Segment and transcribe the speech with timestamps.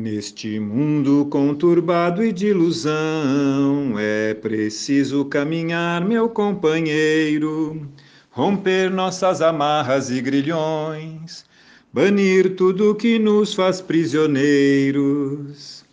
[0.00, 7.84] Neste mundo conturbado e de ilusão, é preciso caminhar, meu companheiro,
[8.30, 11.44] romper nossas amarras e grilhões,
[11.92, 15.84] banir tudo que nos faz prisioneiros.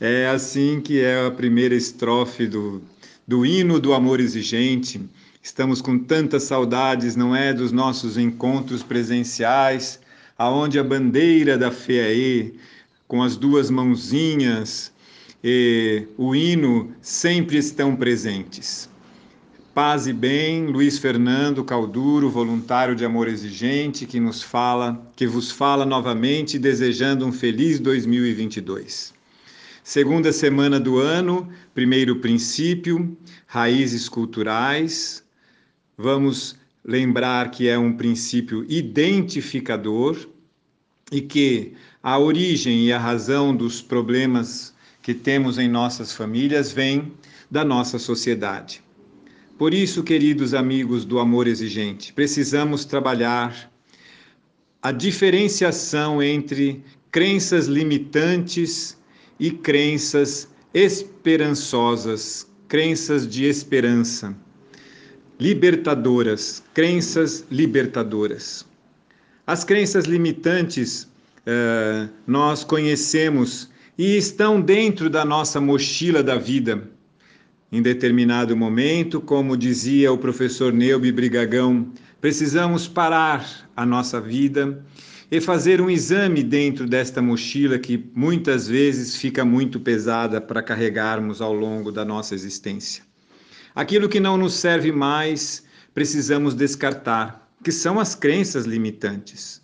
[0.00, 2.82] É assim que é a primeira estrofe do,
[3.28, 5.00] do hino do amor exigente.
[5.40, 10.00] Estamos com tantas saudades, não é, dos nossos encontros presenciais,
[10.36, 12.56] aonde a bandeira da FEAE
[13.06, 14.92] com as duas mãozinhas,
[15.42, 18.88] e o hino sempre estão presentes.
[19.72, 25.50] Paz e bem, Luiz Fernando Calduro, voluntário de amor exigente, que nos fala, que vos
[25.50, 29.12] fala novamente, desejando um feliz 2022.
[29.84, 35.22] Segunda semana do ano, primeiro princípio, raízes culturais.
[35.96, 40.16] Vamos lembrar que é um princípio identificador
[41.10, 47.12] e que a origem e a razão dos problemas que temos em nossas famílias vem
[47.50, 48.82] da nossa sociedade.
[49.56, 53.72] Por isso, queridos amigos do amor exigente, precisamos trabalhar
[54.82, 58.98] a diferenciação entre crenças limitantes
[59.40, 64.36] e crenças esperançosas, crenças de esperança,
[65.40, 68.66] libertadoras, crenças libertadoras.
[69.46, 76.90] As crenças limitantes uh, nós conhecemos e estão dentro da nossa mochila da vida.
[77.70, 84.84] Em determinado momento, como dizia o professor Neubi Brigagão, precisamos parar a nossa vida
[85.30, 91.40] e fazer um exame dentro desta mochila que muitas vezes fica muito pesada para carregarmos
[91.40, 93.04] ao longo da nossa existência.
[93.76, 99.60] Aquilo que não nos serve mais, precisamos descartar, que são as crenças limitantes.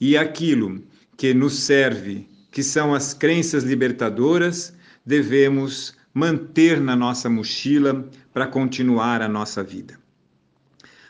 [0.00, 0.80] E aquilo
[1.16, 4.72] que nos serve, que são as crenças libertadoras,
[5.04, 9.98] devemos manter na nossa mochila para continuar a nossa vida.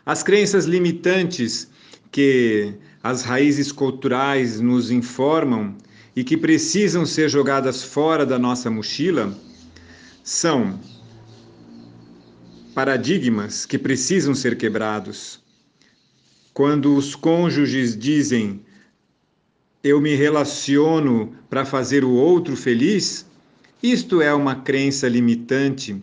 [0.07, 1.69] As crenças limitantes
[2.11, 5.77] que as raízes culturais nos informam
[6.17, 9.39] e que precisam ser jogadas fora da nossa mochila
[10.25, 10.81] são
[12.75, 15.42] paradigmas que precisam ser quebrados.
[16.55, 18.61] Quando os cônjuges dizem
[19.83, 23.27] eu me relaciono para fazer o outro feliz,
[23.83, 26.01] isto é uma crença limitante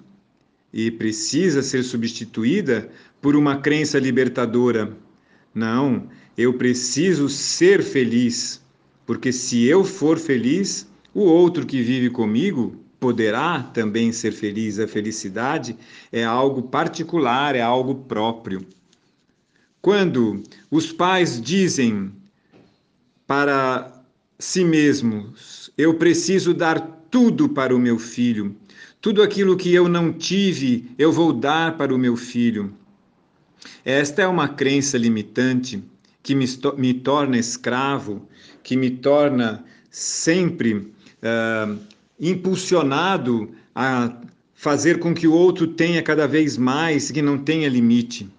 [0.74, 2.90] e precisa ser substituída
[3.22, 4.98] por uma crença libertadora.
[5.54, 8.62] Não, eu preciso ser feliz,
[9.06, 14.78] porque se eu for feliz, o outro que vive comigo poderá também ser feliz.
[14.78, 15.78] A felicidade
[16.12, 18.66] é algo particular, é algo próprio.
[19.82, 22.12] Quando os pais dizem
[23.26, 24.00] para
[24.40, 25.70] si mesmos.
[25.78, 26.80] Eu preciso dar
[27.12, 28.56] tudo para o meu filho.
[29.02, 32.74] Tudo aquilo que eu não tive, eu vou dar para o meu filho.
[33.84, 35.84] Esta é uma crença limitante
[36.24, 36.46] que me,
[36.78, 38.28] me torna escravo,
[38.64, 41.80] que me torna sempre uh,
[42.20, 44.18] impulsionado a
[44.54, 48.30] fazer com que o outro tenha cada vez mais, que não tenha limite.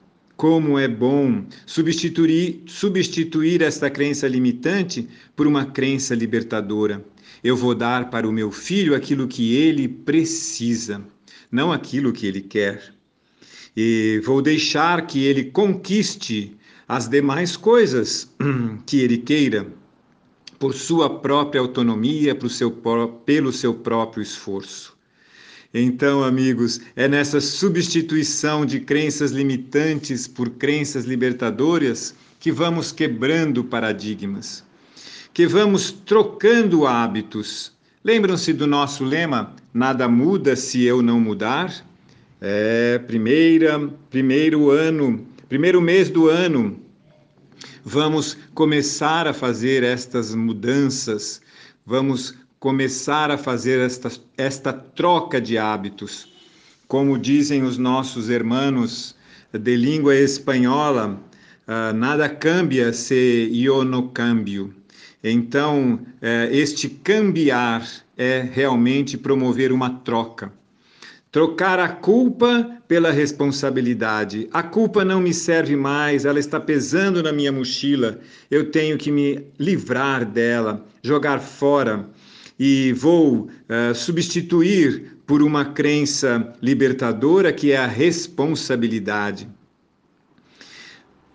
[0.40, 5.06] Como é bom substituir, substituir esta crença limitante
[5.36, 7.04] por uma crença libertadora.
[7.44, 11.04] Eu vou dar para o meu filho aquilo que ele precisa,
[11.52, 12.94] não aquilo que ele quer.
[13.76, 16.56] E vou deixar que ele conquiste
[16.88, 18.34] as demais coisas
[18.86, 19.70] que ele queira,
[20.58, 24.98] por sua própria autonomia, pelo seu próprio esforço.
[25.72, 34.64] Então, amigos, é nessa substituição de crenças limitantes por crenças libertadoras que vamos quebrando paradigmas,
[35.32, 37.72] que vamos trocando hábitos.
[38.02, 41.72] Lembram-se do nosso lema: nada muda se eu não mudar?
[42.40, 43.78] É, primeira,
[44.10, 46.80] primeiro ano, primeiro mês do ano,
[47.84, 51.40] vamos começar a fazer estas mudanças,
[51.86, 56.30] vamos começar a fazer esta, esta troca de hábitos.
[56.86, 59.16] Como dizem os nossos irmãos
[59.50, 61.18] de língua espanhola,
[61.66, 64.74] uh, nada cambia se eu não cambio.
[65.24, 70.52] Então, uh, este cambiar é realmente promover uma troca.
[71.32, 74.48] Trocar a culpa pela responsabilidade.
[74.52, 78.20] A culpa não me serve mais, ela está pesando na minha mochila.
[78.50, 82.06] Eu tenho que me livrar dela, jogar fora
[82.62, 89.48] e vou uh, substituir por uma crença libertadora que é a responsabilidade.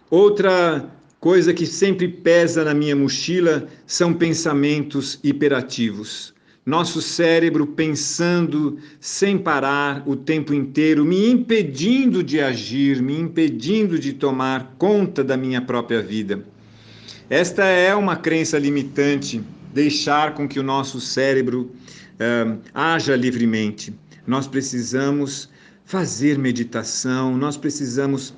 [0.07, 0.87] Outra
[1.19, 6.31] coisa que sempre pesa na minha mochila são pensamentos hiperativos.
[6.63, 14.13] Nosso cérebro pensando sem parar o tempo inteiro, me impedindo de agir, me impedindo de
[14.13, 16.45] tomar conta da minha própria vida.
[17.29, 19.41] Esta é uma crença limitante,
[19.75, 21.69] deixar com que o nosso cérebro
[22.13, 23.93] uh, haja livremente.
[24.25, 25.49] Nós precisamos
[25.83, 28.33] fazer meditação, nós precisamos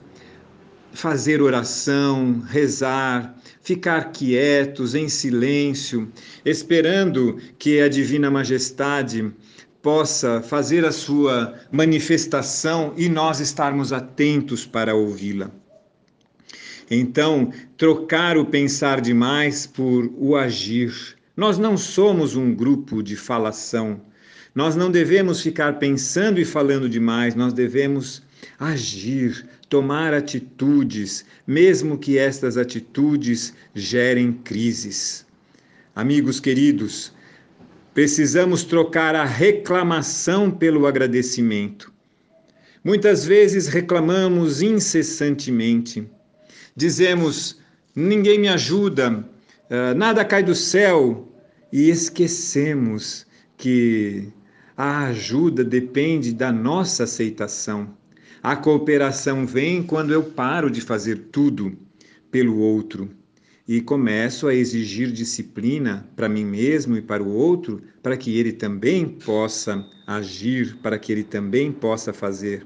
[0.92, 6.12] fazer oração, rezar, ficar quietos, em silêncio,
[6.44, 9.32] esperando que a Divina Majestade
[9.80, 15.52] possa fazer a sua manifestação e nós estarmos atentos para ouvi-la.
[16.90, 21.17] Então, trocar o pensar demais por o agir.
[21.38, 24.02] Nós não somos um grupo de falação.
[24.56, 28.24] Nós não devemos ficar pensando e falando demais, nós devemos
[28.60, 35.28] agir, tomar atitudes, mesmo que estas atitudes gerem crises.
[35.96, 37.14] Amigos queridos,
[37.94, 41.94] precisamos trocar a reclamação pelo agradecimento.
[42.84, 46.10] Muitas vezes reclamamos incessantemente.
[46.76, 47.60] Dizemos:
[47.96, 49.24] ninguém me ajuda,
[49.96, 51.28] nada cai do céu,
[51.72, 53.26] e esquecemos
[53.58, 54.30] que
[54.76, 57.96] a ajuda depende da nossa aceitação.
[58.42, 61.78] A cooperação vem quando eu paro de fazer tudo
[62.32, 63.10] pelo outro
[63.68, 68.54] e começo a exigir disciplina para mim mesmo e para o outro, para que ele
[68.54, 72.66] também possa agir, para que ele também possa fazer.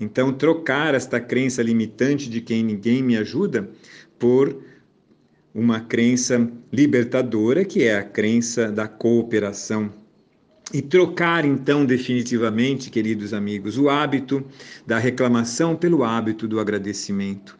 [0.00, 3.70] Então, trocar esta crença limitante de quem ninguém me ajuda
[4.18, 4.60] por
[5.54, 9.92] uma crença libertadora, que é a crença da cooperação
[10.72, 14.44] e trocar então definitivamente, queridos amigos, o hábito
[14.86, 17.56] da reclamação pelo hábito do agradecimento.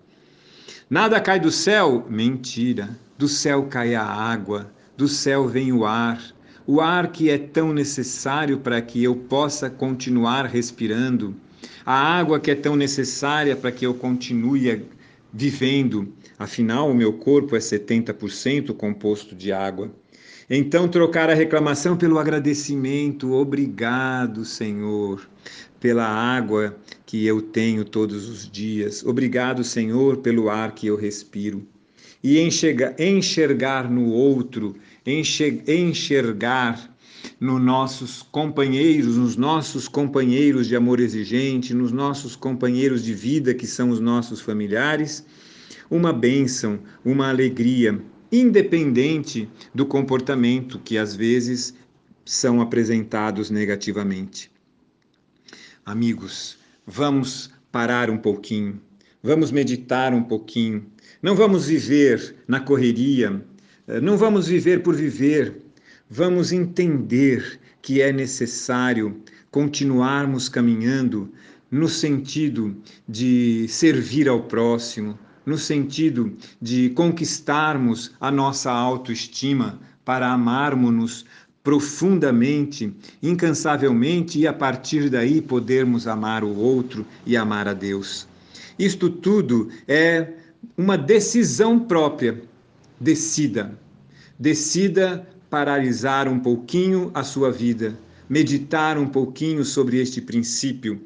[0.89, 2.07] Nada cai do céu?
[2.09, 2.99] Mentira.
[3.17, 6.21] Do céu cai a água, do céu vem o ar,
[6.67, 11.37] o ar que é tão necessário para que eu possa continuar respirando,
[11.87, 14.85] a água que é tão necessária para que eu continue
[15.33, 16.13] vivendo.
[16.39, 19.95] Afinal, o meu corpo é 70% composto de água.
[20.51, 23.33] Então, trocar a reclamação pelo agradecimento.
[23.33, 25.27] Obrigado, Senhor,
[25.81, 26.77] pela água
[27.07, 29.05] que eu tenho todos os dias.
[29.05, 31.67] Obrigado, Senhor, pelo ar que eu respiro.
[32.23, 34.77] E enxergar, enxergar no outro,
[35.07, 36.95] enxergar
[37.41, 43.67] nos nossos companheiros, nos nossos companheiros de amor exigente, nos nossos companheiros de vida, que
[43.67, 45.25] são os nossos familiares,
[45.91, 48.01] uma bênção, uma alegria
[48.31, 51.75] independente do comportamento que às vezes
[52.25, 54.51] são apresentados negativamente.
[55.85, 58.81] Amigos, vamos parar um pouquinho,
[59.23, 60.87] vamos meditar um pouquinho,
[61.23, 63.45] não vamos viver na correria,
[63.87, 65.61] eh, não vamos viver por viver,
[66.09, 71.31] vamos entender que é necessário continuarmos caminhando
[71.71, 72.77] no sentido
[73.09, 81.25] de servir ao próximo, no sentido de conquistarmos a nossa autoestima para amarmos-nos
[81.63, 82.93] profundamente,
[83.23, 88.29] incansavelmente e a partir daí podermos amar o outro e amar a Deus.
[88.79, 90.35] Isto tudo é
[90.77, 92.43] uma decisão própria.
[93.01, 93.79] Decida.
[94.39, 101.01] Decida paralisar um pouquinho a sua vida, meditar um pouquinho sobre este princípio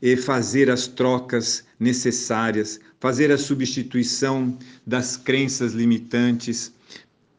[0.00, 4.56] e fazer as trocas necessárias, fazer a substituição
[4.86, 6.72] das crenças limitantes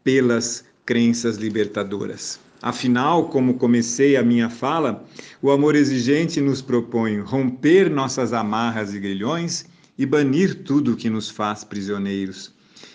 [0.03, 2.37] pelas crenças libertadoras.
[2.61, 5.05] Afinal, como comecei a minha fala,
[5.41, 9.65] o amor exigente nos propõe romper nossas amarras e grilhões
[9.97, 12.51] e banir tudo que nos faz prisioneiros.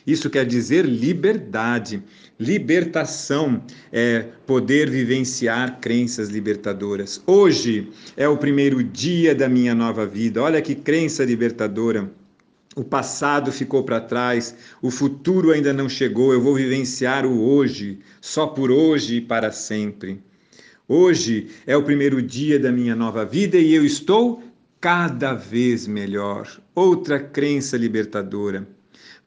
[0.06, 2.02] Isso quer dizer liberdade,
[2.38, 7.22] libertação, é poder vivenciar crenças libertadoras.
[7.26, 10.42] Hoje é o primeiro dia da minha nova vida.
[10.42, 12.12] Olha que crença libertadora.
[12.78, 16.32] O passado ficou para trás, o futuro ainda não chegou.
[16.32, 20.22] Eu vou vivenciar o hoje, só por hoje e para sempre.
[20.86, 24.44] Hoje é o primeiro dia da minha nova vida e eu estou
[24.80, 26.46] cada vez melhor.
[26.72, 28.64] Outra crença libertadora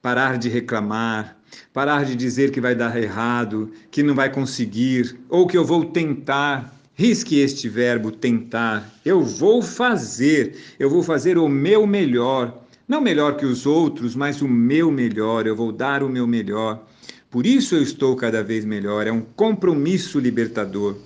[0.01, 1.37] parar de reclamar,
[1.73, 5.83] parar de dizer que vai dar errado, que não vai conseguir, ou que eu vou
[5.83, 6.73] tentar.
[6.93, 8.89] Risque este verbo tentar.
[9.03, 12.61] Eu vou fazer, eu vou fazer o meu melhor.
[12.91, 15.47] Não melhor que os outros, mas o meu melhor.
[15.47, 16.85] Eu vou dar o meu melhor.
[17.29, 19.07] Por isso eu estou cada vez melhor.
[19.07, 20.97] É um compromisso libertador.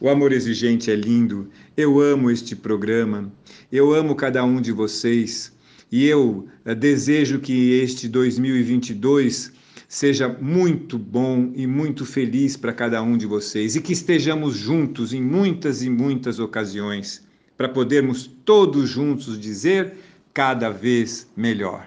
[0.00, 1.50] O amor exigente é lindo.
[1.76, 3.30] Eu amo este programa.
[3.70, 5.52] Eu amo cada um de vocês.
[5.92, 9.52] E eu eh, desejo que este 2022
[9.86, 15.12] seja muito bom e muito feliz para cada um de vocês e que estejamos juntos
[15.12, 17.22] em muitas e muitas ocasiões
[17.54, 19.92] para podermos todos juntos dizer
[20.34, 21.86] cada vez melhor.